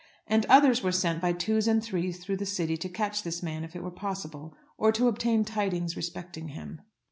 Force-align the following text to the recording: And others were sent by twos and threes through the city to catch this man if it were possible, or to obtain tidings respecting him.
And 0.25 0.47
others 0.47 0.81
were 0.81 0.91
sent 0.91 1.21
by 1.21 1.31
twos 1.31 1.67
and 1.67 1.83
threes 1.83 2.17
through 2.17 2.37
the 2.37 2.45
city 2.47 2.75
to 2.75 2.89
catch 2.89 3.21
this 3.21 3.43
man 3.43 3.63
if 3.63 3.75
it 3.75 3.83
were 3.83 3.91
possible, 3.91 4.55
or 4.75 4.91
to 4.91 5.07
obtain 5.07 5.45
tidings 5.45 5.95
respecting 5.95 6.47
him. 6.47 6.81